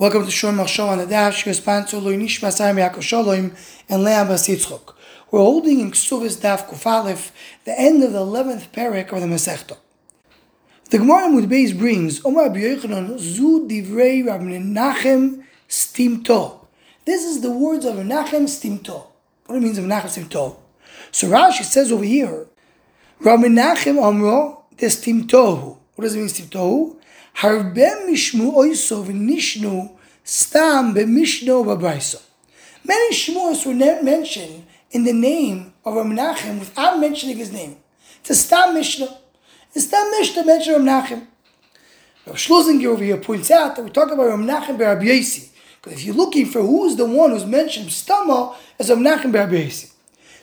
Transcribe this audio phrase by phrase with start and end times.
[0.00, 1.44] Welcome to Shon Machshava on the Dash.
[1.44, 3.52] Your sponsor Lo Nishma Sarim Yaakov Shalom
[3.88, 4.94] and Leah Bas Yitzchok.
[5.32, 7.32] We're holding in Ksuvis Daf Kufalef,
[7.64, 9.76] the end of the eleventh parak of the Masechta.
[10.90, 16.64] The Gemara in Beis brings Omar Rabbi Yochanan Zu Divrei Rabbi Menachem Stimto.
[17.04, 19.08] This is the words of Menachem Stimto.
[19.46, 20.58] What it means of Menachem Stimto?
[21.10, 22.46] So Rashi says over here,
[23.18, 25.76] Rabbi Menachem Amro Destimtohu.
[25.96, 26.94] What does it mean Stimtohu?
[27.41, 29.89] הרבה משמו oiso v'nishnu
[30.23, 32.21] stam b'mishno b'braiso.
[32.85, 37.77] Many shmuos were mentioned in the name of Rav Menachem without mentioning his name.
[38.19, 39.17] It's a stam mishnah.
[39.73, 41.27] The stam mishnah mentioned Rav Menachem.
[42.27, 45.49] Rav Schlusinger over here points out that we're talking about Rav Menachem B'Rabbi Yosi.
[45.81, 49.65] Because if you're looking for who's the one who's mentioned stama as Rav Menachem B'Rabbi
[49.65, 49.91] Yosi.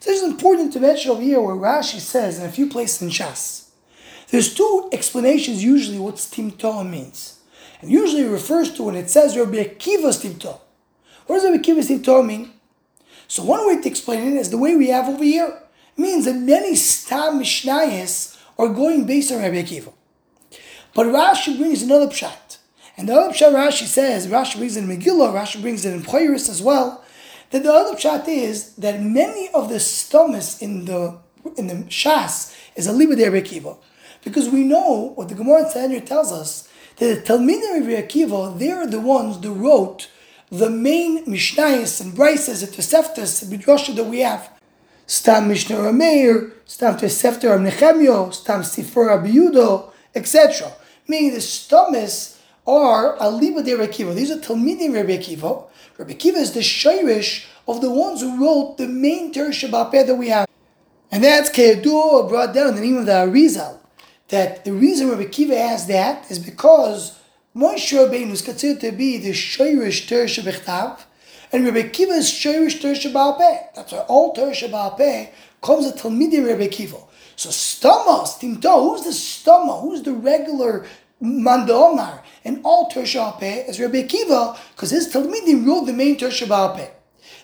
[0.00, 3.08] So it's important to mention over here where Rashi says in a few places in
[3.08, 3.68] Shas
[4.29, 7.39] there's two explanations usually what stimto means.
[7.81, 10.59] And usually refers to when it says Rabbi Akiva stimto.
[11.27, 12.51] What does Rabbi Akiva stimto mean?
[13.27, 15.59] So one way to explain it is the way we have over here.
[15.97, 19.93] It means that many stam mishnayos are going based on Rabbi Akiva.
[20.93, 22.57] But Rashi brings another pshat.
[22.95, 26.03] And the other pshat Rashi says, Rashi brings it in Megillah, Rashi brings it in
[26.03, 27.03] Poiris as well,
[27.49, 31.17] that the other pshat is that many of the stomas in the
[31.57, 33.77] in the Shas is a libid Rabbi Akiva.
[34.23, 38.87] Because we know what the Gemara Sanhedrin tells us that the Talmidim of Akiva, they're
[38.87, 40.09] the ones that wrote
[40.49, 44.49] the main Mishnayos and Brises and Toseftas and Midrasha that we have.
[45.07, 50.71] Stam Mishnah Rameir, Stam Tosefta of Nechemio, Stam Sifra Abiyudo, etc.
[51.07, 54.15] Meaning the Stomis are Aliba de Akiva.
[54.15, 55.65] These are Talmidim Rabbi Akiva.
[55.97, 60.29] Rabbi Akiva is the Shirish of the ones who wrote the main Shabbat that we
[60.29, 60.47] have.
[61.11, 63.82] And that's Kedu brought down in the name of the Arizal
[64.33, 67.19] that the reason Rabbi Kiva asked that is because
[67.55, 71.01] Moshe Rabbeinu is considered to be the Shoirish Ter Shebechtav,
[71.51, 73.67] and Rabbi Kiva is Shoirish Ter Peh.
[73.75, 74.51] That's why all Ter
[74.97, 75.29] Peh
[75.61, 76.97] comes a Talmidi Rabbi Kiva.
[77.35, 79.79] So Stama, Stimto, who's the Stama?
[79.81, 80.87] Who's the regular
[81.21, 82.21] Mandomar?
[82.43, 86.89] And all Ter Peh is Rabbi Kiva, because his Talmidi ruled the main Ter Peh.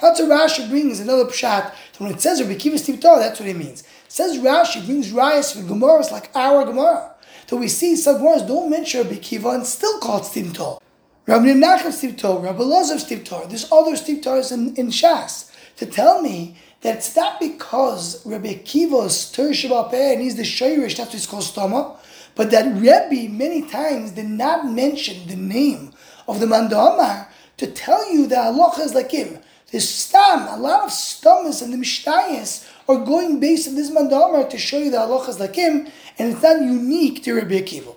[0.00, 1.72] That's what Rashi brings another pshat.
[1.92, 3.82] So when it says Rabbi Kiva Stimto, that's what it means.
[4.08, 7.14] Says Rashi brings Rias for Gemaras like our Gemara.
[7.46, 10.78] So we see some Gemaras don't mention Rabbi Kiva and still call it Stimtor.
[11.26, 15.50] Rabbi Nachem Stimtor, Rabbi Lozav Stimtor, there's other Stimtors in, in Shas.
[15.76, 20.96] To tell me that it's not because Rabbi Kiva is Ter and he's the Shayrish,
[20.96, 21.96] that's what he's called Stoma,
[22.36, 25.92] but that Rebbe many times did not mention the name
[26.28, 29.38] of the Mandamar to tell you that Allah is like him.
[29.70, 34.48] There's stam, a lot of stamas and the mishnayos are going based on this mandamar
[34.48, 35.88] to show you the halachas like him,
[36.18, 37.96] and it's not unique to Rabbi Akiva.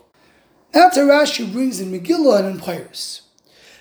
[0.72, 3.22] That's how Rashi brings in Megillah and in Pyrus.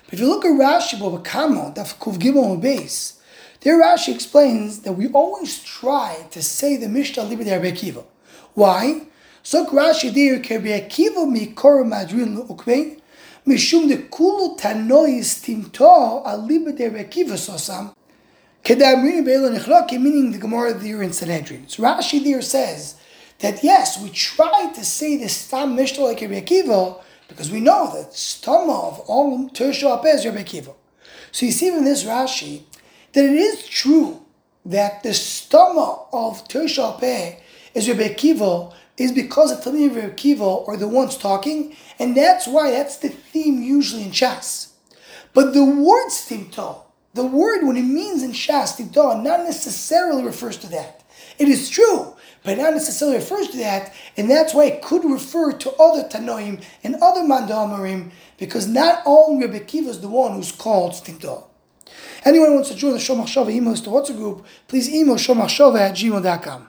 [0.05, 3.19] But if you look at Rashi Babakamo, Dafkuv Gimel base,
[3.61, 8.05] there Rashi explains that we always try to say the Mishnah Libre de Rabbi Akiva.
[8.53, 9.03] Why?
[9.43, 12.99] So Rashi there Rabbi Akiva mikor madrin ukmein
[13.45, 17.93] mishum de kulu tanois timto alibre de Rabbi Akiva sosam
[18.67, 21.67] meaning the Gemara there in Sanhedrin.
[21.67, 22.95] So Rashi there says
[23.39, 27.91] that yes, we try to say the Stam Mishnah like Rabbi Akiva, because we know
[27.93, 30.73] that Stama of all Tersha is Rabbi Akiva.
[31.31, 32.63] So you see from this Rashi
[33.13, 34.25] that it is true
[34.65, 37.01] that the Stama of Tersha
[37.73, 42.15] is Rabbi Akiva, is because the Talmud of Rabbi Akiva are the ones talking, and
[42.17, 44.73] that's why that's the theme usually in Shas.
[45.33, 46.81] But the word stimto,
[47.13, 51.03] the word when it means in Shas, stimto, not necessarily refers to that.
[51.37, 55.51] It is true, but not necessarily refers to that, and that's why it could refer
[55.53, 60.51] to other Tanoim and other Mandamarim, because not only Rabbi Akiva is the one who's
[60.51, 61.45] called stimto.
[62.25, 65.95] Anyone who wants to join the Shomachshava email to WhatsApp group, please email shomachshava at
[65.95, 66.67] gmail.com.